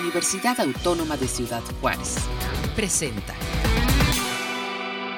[0.00, 2.16] Universidad Autónoma de Ciudad Juárez.
[2.74, 3.34] Presenta.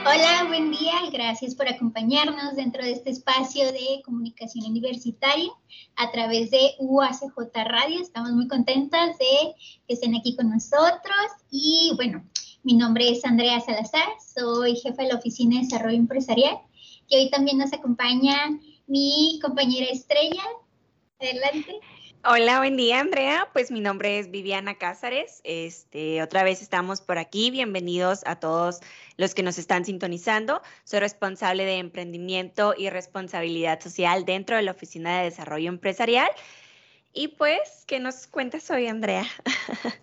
[0.04, 0.94] Hola, buen día.
[1.10, 5.50] Gracias por acompañarnos dentro de este espacio de comunicación universitaria
[5.96, 8.00] a través de UACJ Radio.
[8.00, 9.54] Estamos muy contentas de
[9.88, 11.26] que estén aquí con nosotros.
[11.50, 12.24] Y bueno,
[12.62, 16.58] mi nombre es Andrea Salazar, soy jefa de la Oficina de Desarrollo Empresarial
[17.08, 18.36] y hoy también nos acompaña
[18.86, 20.42] mi compañera Estrella.
[21.18, 21.80] Adelante.
[22.28, 23.48] Hola, buen día, Andrea.
[23.52, 25.40] Pues mi nombre es Viviana Cázares.
[25.44, 27.52] Este, otra vez estamos por aquí.
[27.52, 28.80] Bienvenidos a todos
[29.16, 30.60] los que nos están sintonizando.
[30.82, 36.28] Soy responsable de emprendimiento y responsabilidad social dentro de la Oficina de Desarrollo Empresarial.
[37.12, 39.24] Y pues, ¿qué nos cuentas hoy, Andrea?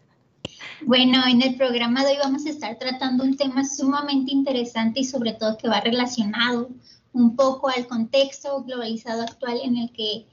[0.86, 5.06] Bueno, en el programa de hoy vamos a estar tratando un tema sumamente interesante y
[5.06, 6.70] sobre todo que va relacionado
[7.14, 10.26] un poco al contexto globalizado actual en el que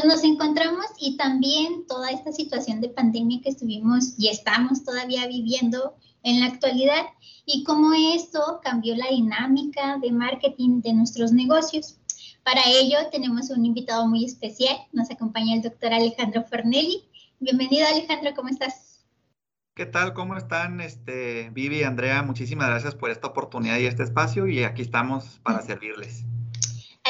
[0.00, 5.26] pues nos encontramos y también toda esta situación de pandemia que estuvimos y estamos todavía
[5.26, 7.06] viviendo en la actualidad
[7.44, 11.98] y cómo esto cambió la dinámica de marketing de nuestros negocios.
[12.44, 17.02] Para ello tenemos un invitado muy especial, nos acompaña el doctor Alejandro Fornelli.
[17.40, 19.04] Bienvenido Alejandro, ¿cómo estás?
[19.74, 20.14] ¿Qué tal?
[20.14, 22.22] ¿Cómo están, este, Vivi y Andrea?
[22.22, 26.24] Muchísimas gracias por esta oportunidad y este espacio y aquí estamos para servirles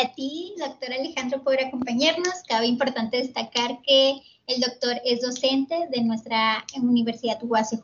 [0.00, 2.42] a ti, doctor Alejandro, por acompañarnos.
[2.48, 7.82] Cabe importante destacar que el doctor es docente de nuestra Universidad UACJ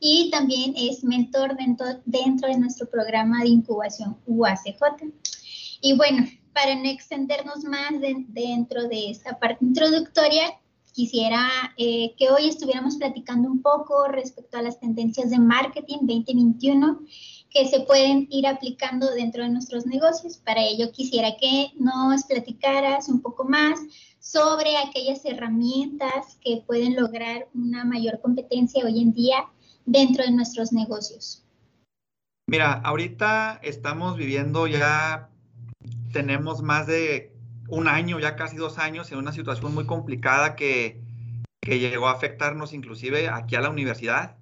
[0.00, 1.56] y también es mentor
[2.04, 5.12] dentro, de nuestro programa de incubación UACJ.
[5.80, 7.92] Y bueno, para no extendernos más
[8.28, 10.58] dentro de esta parte introductoria,
[10.92, 17.00] quisiera eh, que hoy estuviéramos platicando un poco respecto a las tendencias de marketing 2021
[17.52, 20.38] que se pueden ir aplicando dentro de nuestros negocios.
[20.38, 23.78] Para ello quisiera que nos platicaras un poco más
[24.20, 29.46] sobre aquellas herramientas que pueden lograr una mayor competencia hoy en día
[29.84, 31.44] dentro de nuestros negocios.
[32.48, 35.28] Mira, ahorita estamos viviendo ya,
[36.12, 37.32] tenemos más de
[37.68, 41.00] un año, ya casi dos años, en una situación muy complicada que,
[41.60, 44.36] que llegó a afectarnos inclusive aquí a la universidad.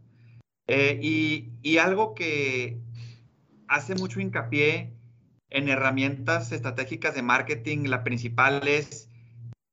[0.67, 2.79] Eh, y, y, algo que,
[3.71, 4.93] hace mucho hincapié
[5.49, 7.85] en herramientas estratégicas de marketing.
[7.87, 9.09] La principal es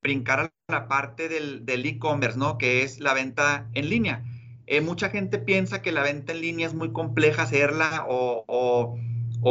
[0.04, 2.60] brincar a la parte del e-commerce, ¿no?
[2.60, 4.24] Que es la venta en línea.
[4.68, 8.96] Eh, mucha gente piensa que la venta en línea es muy compleja hacerla o,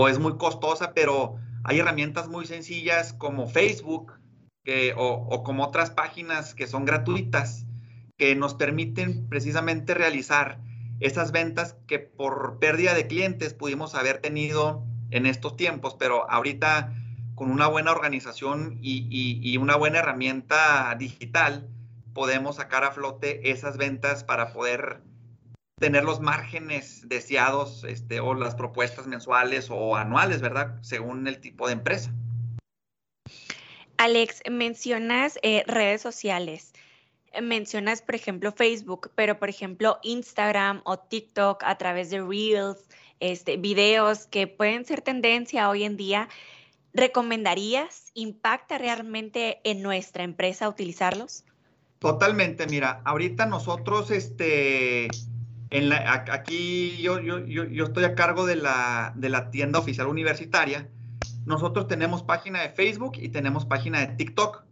[0.09, 4.13] es muy costosa, pero hay herramientas muy sencillas como Facebook
[4.97, 7.67] o, o como otras páginas que son gratuitas
[8.17, 10.61] que nos permiten precisamente realizar
[11.01, 16.93] esas ventas que por pérdida de clientes pudimos haber tenido en estos tiempos, pero ahorita
[17.35, 21.69] con una buena organización y, una buena herramienta digital
[22.15, 25.03] podemos sacar a flote esas ventas para poder
[25.79, 30.79] tener los márgenes deseados este, o las propuestas mensuales o anuales, ¿verdad?
[30.81, 32.11] Según el tipo de empresa.
[33.99, 36.73] Alex, mencionas eh, redes sociales
[37.43, 42.79] mencionas, por ejemplo, Facebook, pero por ejemplo, Instagram o TikTok a través de Reels,
[43.21, 46.29] este, videos que pueden ser tendencia hoy en día,
[46.93, 51.45] ¿recomendarías, impacta realmente en nuestra empresa utilizarlos?
[51.99, 55.09] Totalmente, mira, ahorita nosotros, este,
[55.71, 60.07] en la, aquí yo, yo, yo, estoy a cargo de la, de la tienda oficial
[60.07, 60.89] universitaria.
[61.47, 64.65] Nosotros tenemos página de Facebook y tenemos página de TikTok.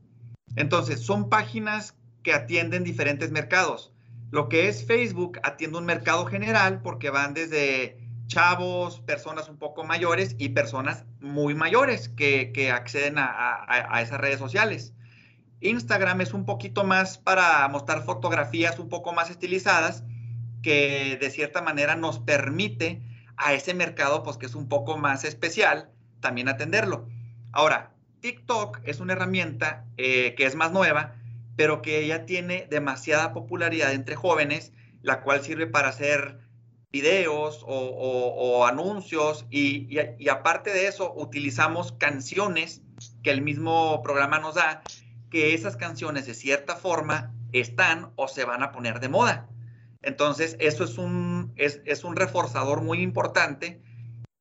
[0.57, 3.93] Entonces, son páginas que atienden diferentes mercados.
[4.33, 9.85] Lo que es Facebook atiende un mercado general porque van desde chavos, personas un poco
[9.85, 14.93] mayores y personas muy mayores que, acceden a, esas redes sociales.
[15.61, 20.03] Instagram es un poquito más para mostrar fotografías un poco más estilizadas
[20.63, 23.03] que de cierta manera nos permite
[23.37, 27.09] a ese mercado, pues que es un poco más especial, también atenderlo.
[27.53, 31.15] Ahora, TikTok es una herramienta eh, que es más nueva,
[31.57, 34.73] pero que ya tiene demasiada popularidad entre jóvenes,
[35.03, 36.39] la cual sirve para hacer
[36.95, 39.99] videos o, anuncios y,
[40.29, 42.83] aparte de eso utilizamos canciones
[43.25, 44.83] que el mismo programa nos da,
[45.29, 49.49] que esas canciones de cierta forma están o se van a poner de moda.
[50.03, 53.81] Entonces, eso es un, es, un reforzador muy importante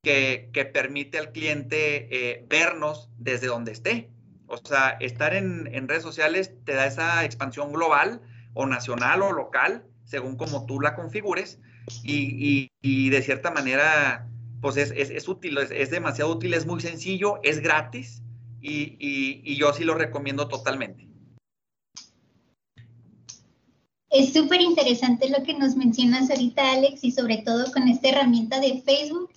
[0.03, 4.12] que, permite al cliente eh, vernos desde donde esté.
[4.53, 8.21] O sea, estar en, redes sociales te da esa expansión global
[8.53, 11.59] o nacional o local, según como tú la configures,
[12.03, 12.69] y,
[13.09, 14.29] de cierta manera,
[14.61, 18.21] pues es, útil, es, demasiado útil, es muy sencillo, es gratis,
[18.61, 21.07] y, yo sí lo recomiendo totalmente.
[24.11, 28.59] Es súper interesante lo que nos mencionas ahorita, Alex, y sobre todo con esta herramienta
[28.59, 29.32] de Facebook.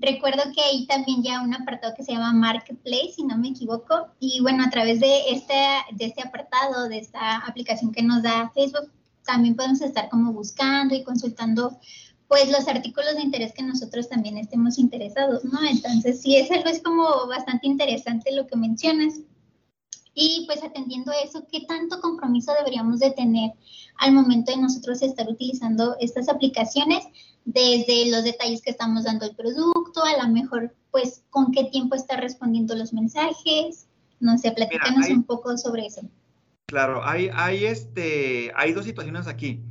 [0.00, 4.08] Recuerdo que ahí también ya un apartado que se llama Marketplace, si no me equivoco.
[4.20, 5.54] Y bueno, a través de este,
[5.92, 8.92] de este apartado, de esta aplicación que nos da Facebook,
[9.26, 11.78] también podemos estar como buscando y consultando
[12.28, 15.58] pues los artículos de interés que nosotros también estemos interesados, ¿no?
[15.68, 19.14] Entonces, sí, es algo es como bastante interesante lo que mencionas.
[20.14, 23.52] Y pues atendiendo a eso, ¿qué tanto compromiso deberíamos de tener
[23.98, 27.04] al momento de nosotros estar utilizando estas aplicaciones?
[27.44, 31.94] Desde los detalles que estamos dando al producto, a lo mejor, pues, con qué tiempo
[31.94, 33.86] está respondiendo los mensajes.
[34.20, 36.02] No sé, platícanos un poco sobre eso.
[36.66, 39.62] Claro, hay, hay, este, hay dos situaciones aquí.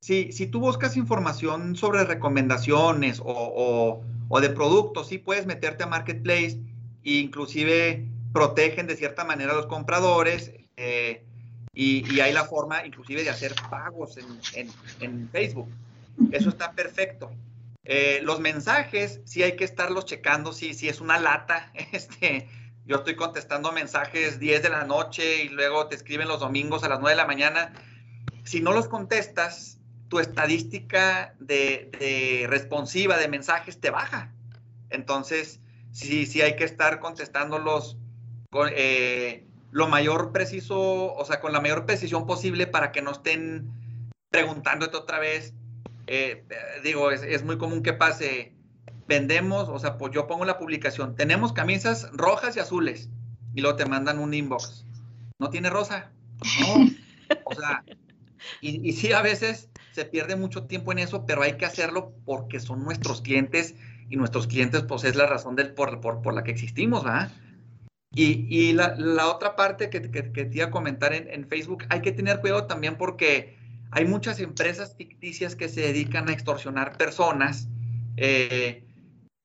[0.00, 5.86] Si, si tú buscas información sobre recomendaciones o, o, de productos, sí puedes meterte a
[5.86, 6.60] Marketplace
[7.04, 11.22] e inclusive protegen de cierta manera a los compradores eh,
[11.72, 15.68] y, hay la forma inclusive de hacer pagos en, Facebook.
[16.32, 17.30] Eso está perfecto.
[17.88, 21.72] Eh, los mensajes, sí hay que estarlos checando, si sí, es una lata.
[21.92, 22.48] Este,
[22.84, 26.88] yo estoy contestando mensajes 10 de la noche y luego te escriben los domingos a
[26.88, 27.72] las 9 de la mañana.
[28.44, 29.78] Si no los contestas,
[30.08, 34.32] tu estadística de, de responsiva de mensajes te baja.
[34.90, 35.60] Entonces,
[35.90, 37.96] sí, sí hay que estar contestándolos
[38.70, 43.70] eh, lo mayor preciso, o sea, con la mayor precisión posible para que no estén
[44.30, 45.52] preguntándote otra vez.
[46.06, 46.44] Eh,
[46.84, 48.54] digo, es, muy común que pase,
[49.06, 53.08] vendemos, o sea, pues yo pongo la publicación, tenemos camisas rojas y azules,
[53.54, 54.84] y luego te mandan un inbox.
[55.38, 56.10] ¿No tiene rosa?
[56.60, 56.86] No.
[57.44, 57.84] O sea,
[58.60, 62.12] y, y sí, a veces se pierde mucho tiempo en eso, pero hay que hacerlo
[62.24, 63.74] porque son nuestros clientes
[64.08, 67.32] y nuestros clientes, pues es la razón del, por, por, por la que existimos, ¿verdad?
[68.18, 68.96] Y, la,
[69.28, 72.96] otra parte que, que, te iba a comentar en, Facebook, hay que tener cuidado también
[72.96, 73.58] porque
[73.90, 77.68] hay muchas empresas ficticias que se dedican a extorsionar personas,
[78.16, 78.84] eh,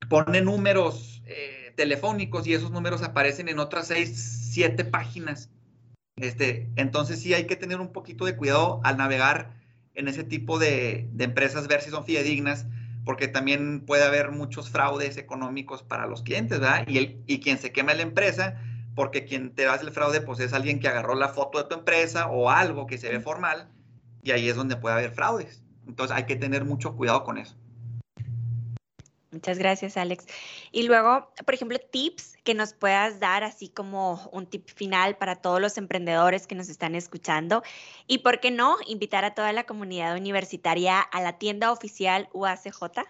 [0.10, 5.50] ponen números eh, telefónicos y esos números aparecen en otras seis, siete páginas.
[6.18, 9.60] Este, entonces sí hay que tener un poquito de cuidado al navegar
[9.94, 12.66] en ese tipo de, de empresas, ver si son fidedignas,
[13.06, 16.88] porque también puede haber muchos fraudes económicos para los clientes, ¿verdad?
[16.88, 18.62] Y, el, y quien se quema la empresa,
[18.96, 21.76] porque quien te hace el fraude, pues es alguien que agarró la foto de tu
[21.76, 23.70] empresa o algo que se ve formal,
[24.24, 25.64] y ahí es donde puede haber fraudes.
[25.88, 27.56] Entonces hay que tener mucho cuidado con eso.
[29.32, 30.26] Muchas gracias, Alex.
[30.74, 35.38] Y luego, por ejemplo, tips que nos puedas dar, así como un tip final para
[35.38, 37.64] todos los emprendedores que nos están escuchando.
[38.08, 43.04] Y, ¿por qué no, invitar a toda la comunidad universitaria a la tienda oficial UACJ?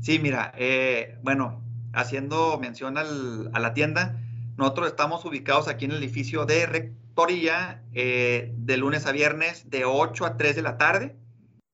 [0.00, 1.60] Sí, mira, eh, bueno,
[1.92, 4.16] haciendo mención a la tienda,
[4.60, 9.84] nosotros estamos ubicados aquí en el edificio de Rectoría eh, de lunes a viernes de
[9.84, 11.16] 8 a 3 de la tarde.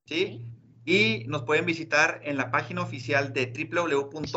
[0.07, 0.47] ¿sí?
[0.87, 4.33] y nos pueden visitar en la página oficial de www.uacj.mx.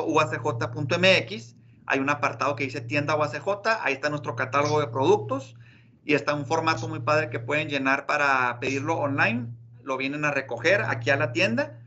[1.85, 3.47] Hay un apartado que dice tienda UACJ,
[3.81, 5.55] ahí está nuestro catálogo de productos
[6.03, 9.45] y está un formato muy padre que pueden llenar para pedirlo online.
[9.83, 11.79] Lo vienen a recoger aquí a la tienda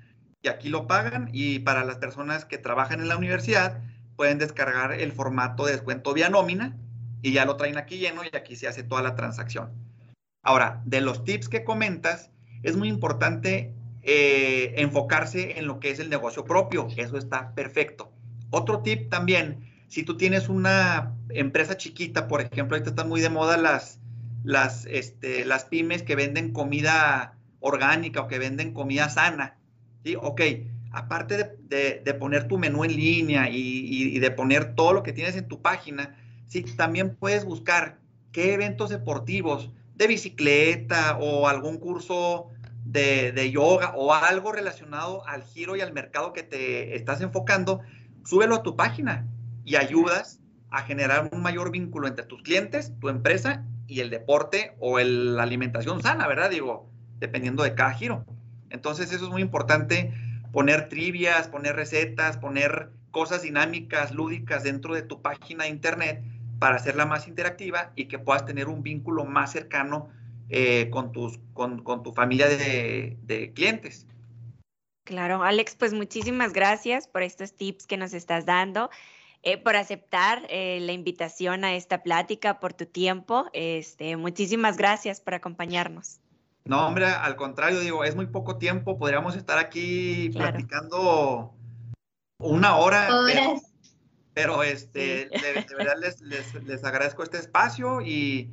[0.42, 3.82] y aquí lo pagan y para las personas que trabajan en la universidad
[4.22, 6.76] pueden descargar el formato de descuento vía nómina
[7.22, 9.72] y ya lo traen aquí lleno y aquí se hace toda la transacción.
[10.44, 12.30] Ahora, de los tips que comentas,
[12.62, 16.86] es muy importante eh, enfocarse en lo que es el negocio propio.
[16.96, 18.12] Eso está perfecto.
[18.50, 23.28] Otro tip también, si tú tienes una empresa chiquita, por ejemplo, ahorita están muy de
[23.28, 23.98] moda las,
[24.44, 29.56] las, este, las pymes que venden comida orgánica o que venden comida sana.
[30.04, 30.14] ¿sí?
[30.14, 30.42] Ok,
[30.92, 35.48] aparte de, poner tu menú en línea y, de poner todo lo que tienes en
[35.48, 37.98] tu página, sí, también puedes buscar
[38.30, 42.48] qué eventos deportivos de bicicleta o algún curso
[42.84, 47.80] de, yoga o algo relacionado al giro y al mercado que te estás enfocando,
[48.24, 49.26] súbelo a tu página
[49.64, 54.74] y ayudas a generar un mayor vínculo entre tus clientes, tu empresa y el deporte
[54.78, 56.50] o la alimentación sana, ¿verdad?
[56.50, 58.24] Digo, dependiendo de cada giro.
[58.70, 60.12] Entonces eso es muy importante,
[60.52, 66.22] poner trivias, poner recetas, poner cosas dinámicas, lúdicas dentro de tu página de internet
[66.58, 70.10] para hacerla más interactiva y que puedas tener un vínculo más cercano
[70.48, 74.06] eh, con, tus, con, tu familia de, clientes.
[75.04, 78.90] Claro, Alex, pues muchísimas gracias por estos tips que nos estás dando.
[79.44, 83.46] Eh, por aceptar eh, la invitación a esta plática, por tu tiempo.
[83.52, 86.21] Este, muchísimas gracias por acompañarnos.
[86.64, 88.98] No, hombre, al contrario, digo, es muy poco tiempo.
[88.98, 91.54] Podríamos estar aquí platicando
[92.38, 93.08] una hora.
[94.34, 98.50] Pero, este, de, verdad les, les, agradezco este espacio y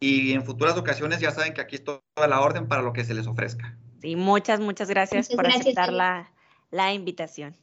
[0.00, 3.04] y en futuras ocasiones ya saben que aquí está toda la orden para lo que
[3.04, 3.76] se les ofrezca.
[4.00, 6.30] Sí, muchas, muchas gracias por aceptar la,
[6.70, 7.56] la, invitación.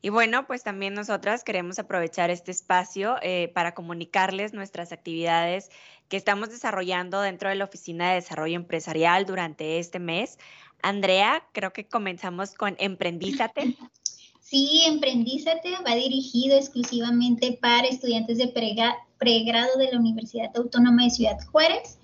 [0.00, 5.70] Y bueno, pues también nosotras queremos aprovechar este espacio eh, para comunicarles nuestras actividades
[6.08, 10.38] que estamos desarrollando dentro de la Oficina de Desarrollo Empresarial durante este mes.
[10.82, 13.76] Andrea, creo que comenzamos con Emprendízate.
[14.40, 18.48] Sí, Emprendízate va dirigido exclusivamente para estudiantes de
[19.18, 21.98] pregrado de la Universidad Autónoma de Ciudad Juárez,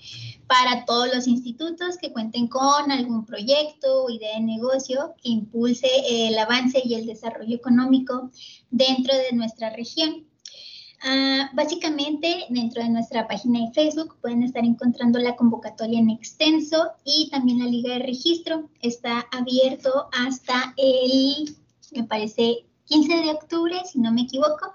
[0.46, 5.88] para todos los institutos que cuenten con algún proyecto o idea de negocio que impulse
[6.08, 8.30] el avance y el desarrollo económico
[8.70, 10.26] dentro de nuestra región.
[11.02, 16.92] Ah, básicamente, dentro de nuestra página de Facebook pueden estar encontrando la convocatoria en extenso
[17.04, 18.70] y también la liga de registro.
[18.80, 21.54] Está abierto hasta el
[21.94, 24.74] me parece 15 de octubre, si no me equivoco,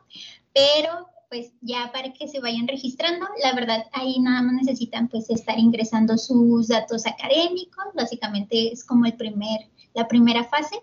[0.53, 5.29] pero pues ya para que se vayan registrando, la verdad ahí nada más necesitan pues
[5.29, 9.61] estar ingresando sus datos académicos, básicamente es como el primer,
[9.93, 10.81] la primera fase,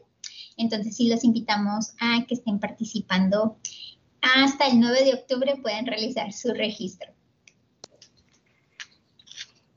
[0.56, 3.56] entonces sí los invitamos a que estén participando
[4.20, 7.12] hasta el 9 de octubre pueden realizar su registro.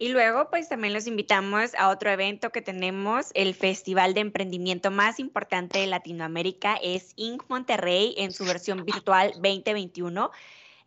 [0.01, 4.91] Y luego, pues también los invitamos a otro evento que tenemos, el Festival de Emprendimiento
[4.91, 7.43] más importante de Latinoamérica, es Inc.
[7.49, 10.31] Monterrey en su versión virtual 2021.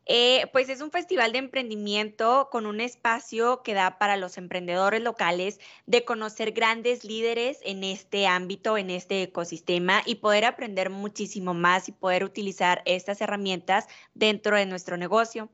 [0.07, 5.01] Eh, pues es un festival de emprendimiento con un espacio que da para los emprendedores
[5.01, 11.55] locales de conocer grandes líderes en este ámbito, en este ecosistema y poder aprender muchísimo
[11.55, 15.49] más y poder utilizar estas herramientas dentro de nuestro negocio.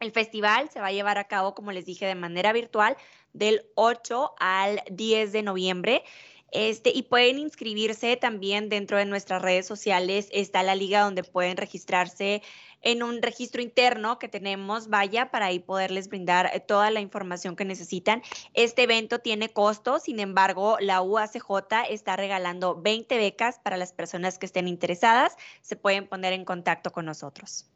[0.00, 2.96] El festival se va a llevar a cabo, como les dije, de manera virtual
[3.34, 6.02] del 8 al 10 de noviembre.
[6.50, 10.28] Este, y pueden inscribirse también dentro de nuestras redes sociales.
[10.32, 12.42] Está la liga donde pueden registrarse
[12.82, 17.56] en un registro interno que tenemos, vaya, para ahí poderles brindar eh, toda la información
[17.56, 18.22] que necesitan.
[18.54, 24.38] Este evento tiene costo, sin embargo, la UACJ está regalando 20 becas para las personas
[24.38, 25.36] que estén interesadas.
[25.60, 27.66] Se pueden poner en contacto con nosotros.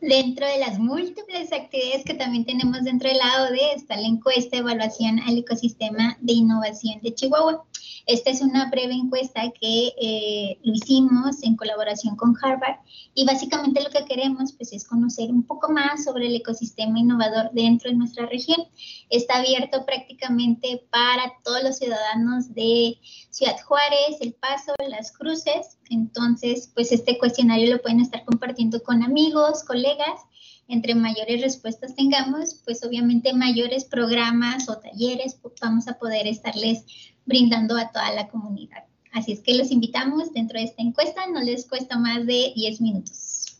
[0.00, 4.56] Dentro de las múltiples actividades que también tenemos dentro de la ODE está la encuesta
[4.56, 7.64] de evaluación al ecosistema de innovación de Chihuahua.
[8.10, 12.80] Esta es una breve encuesta que eh, lo hicimos en colaboración con Harvard
[13.14, 17.52] y básicamente lo que queremos pues, es conocer un poco más sobre el ecosistema innovador
[17.52, 18.66] dentro de nuestra región.
[19.10, 22.98] Está abierto prácticamente para todos los ciudadanos de
[23.30, 25.78] Ciudad Juárez, El Paso, Las Cruces.
[25.88, 30.22] Entonces, pues este cuestionario lo pueden estar compartiendo con amigos, colegas
[30.70, 36.84] entre mayores respuestas tengamos, pues obviamente mayores programas o talleres vamos a poder estarles
[37.26, 38.84] brindando a toda la comunidad.
[39.12, 42.80] Así es que los invitamos dentro de esta encuesta, no les cuesta más de 10
[42.80, 43.58] minutos.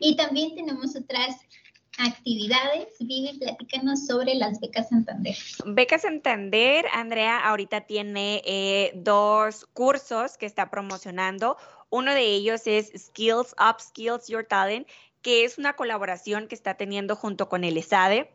[0.00, 1.36] Y también tenemos otras
[1.98, 2.88] actividades.
[3.00, 5.36] Vivi, platícanos sobre las becas Santander.
[5.66, 11.56] Becas Santander, Andrea, ahorita tiene eh, dos cursos que está promocionando.
[11.90, 14.86] Uno de ellos es Skills Up Skills Your Talent,
[15.28, 18.34] que es una colaboración que está teniendo junto con el ESADE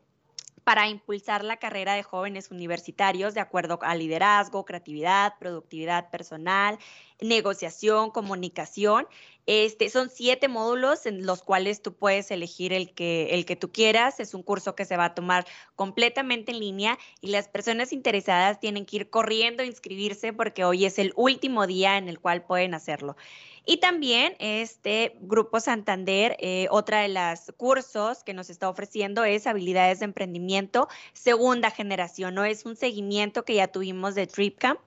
[0.63, 6.77] para impulsar la carrera de jóvenes universitarios de acuerdo a liderazgo, creatividad, productividad personal,
[7.23, 9.07] negociación, comunicación.
[9.45, 13.71] Este, son siete módulos en los cuales tú puedes elegir el que, el que tú
[13.71, 14.19] quieras.
[14.19, 18.59] Es un curso que se va a tomar completamente en línea y las personas interesadas
[18.59, 22.45] tienen que ir corriendo a inscribirse porque hoy es el último día en el cual
[22.45, 23.17] pueden hacerlo.
[23.65, 29.47] Y también este Grupo Santander, eh, otra de las cursos que nos está ofreciendo es
[29.47, 32.43] habilidades de emprendimiento segunda generación, ¿no?
[32.43, 34.79] Es un seguimiento que ya tuvimos de TripCamp.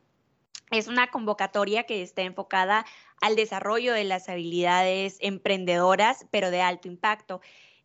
[0.70, 2.85] Es una convocatoria que está enfocada
[3.20, 7.40] al desarrollo de las habilidades emprendedoras, pero de alto impacto.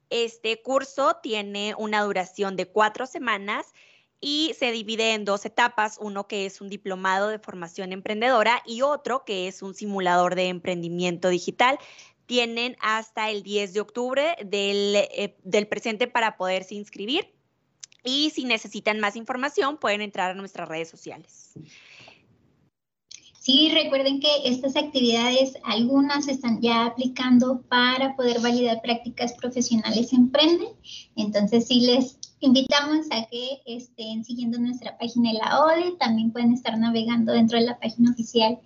[0.09, 3.73] Este curso tiene una duración de cuatro semanas
[4.19, 8.81] y se divide en dos etapas, uno que es un diplomado de formación emprendedora y
[8.81, 11.79] otro que es un simulador de emprendimiento digital.
[12.25, 17.33] Tienen hasta el 10 de octubre del, eh, del presente para poderse inscribir
[18.03, 21.53] y si necesitan más información pueden entrar a nuestras redes sociales.
[23.41, 30.67] Sí, recuerden que estas actividades, algunas están ya aplicando para poder validar prácticas profesionales Emprende.
[31.15, 36.53] Entonces, sí les invitamos a que estén siguiendo nuestra página de la ODE, también pueden
[36.53, 38.59] estar navegando dentro de la página oficial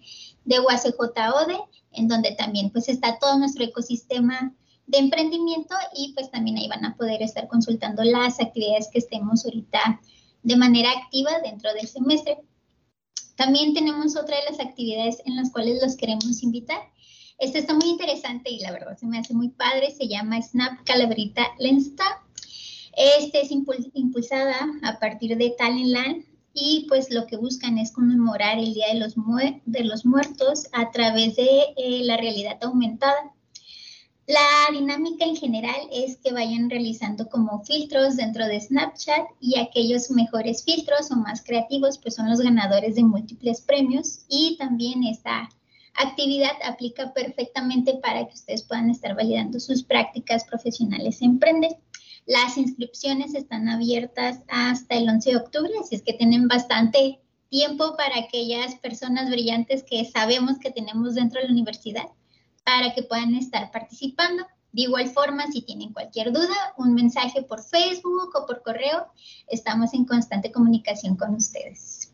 [0.44, 1.58] de UACJODE,
[1.94, 4.53] en donde también pues está todo nuestro ecosistema
[4.88, 9.46] de emprendimiento y pues también ahí van a poder estar consultando las actividades que estemos
[9.46, 10.01] ahorita
[10.44, 12.39] de manera activa dentro del semestre.
[13.36, 16.80] También tenemos otra de las actividades en las cuales los queremos invitar.
[17.38, 20.86] Esta está muy interesante y la verdad se me hace muy padre, se llama Snap
[20.86, 22.06] Calabrita Lensta
[22.96, 26.24] Este es impulsada a partir de Talentland
[26.54, 29.15] y pues lo que buscan es conmemorar el Día de los,
[29.65, 33.35] de los Muertos a través de eh, la realidad aumentada.
[34.27, 40.10] La dinámica en general es que vayan realizando como filtros dentro de Snapchat y aquellos
[40.10, 45.48] mejores filtros o más creativos pues son los ganadores de múltiples premios y también esta
[45.94, 51.77] actividad aplica perfectamente para que ustedes puedan estar validando sus prácticas profesionales en Emprende.
[52.25, 57.96] Las inscripciones están abiertas hasta el 11 de octubre, así es que tienen bastante tiempo
[57.96, 62.08] para aquellas personas brillantes que sabemos que tenemos dentro de la universidad
[62.65, 64.45] para que puedan estar participando.
[64.74, 69.07] De igual forma, si tienen cualquier duda, un mensaje por Facebook o por correo,
[69.48, 72.13] estamos en constante comunicación con ustedes.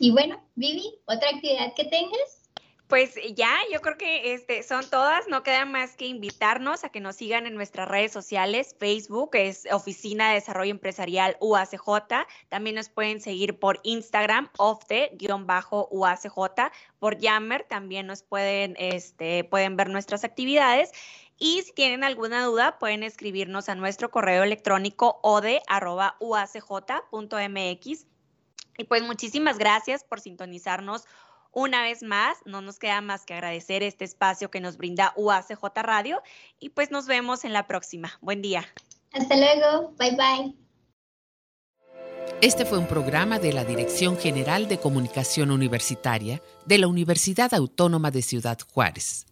[0.00, 2.43] Y bueno, Vivi, ¿otra actividad que tengas?
[2.88, 7.00] Pues ya, yo creo que este, son todas, no queda más que invitarnos a que
[7.00, 12.90] nos sigan en nuestras redes sociales, Facebook es Oficina de Desarrollo Empresarial UACJ, también nos
[12.90, 15.70] pueden seguir por Instagram, OFTE-UACJ,
[16.98, 20.90] por Yammer también nos pueden, este, pueden ver nuestras actividades
[21.38, 25.66] y si tienen alguna duda pueden escribirnos a nuestro correo electrónico ode.uacj.mx.
[28.76, 31.06] Y pues muchísimas gracias por sintonizarnos
[31.54, 35.62] una vez más, no nos queda más que agradecer este espacio que nos brinda UACJ
[35.76, 36.22] Radio
[36.58, 38.12] y pues nos vemos en la próxima.
[38.20, 38.64] Buen día.
[39.12, 39.94] Hasta luego.
[39.98, 40.54] Bye bye.
[42.40, 48.10] Este fue un programa de la Dirección General de Comunicación Universitaria de la Universidad Autónoma
[48.10, 49.26] de Ciudad Juárez.